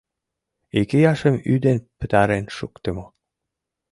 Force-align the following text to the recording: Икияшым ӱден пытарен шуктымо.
Икияшым 0.79 1.35
ӱден 1.53 1.79
пытарен 1.99 2.45
шуктымо. 2.57 3.05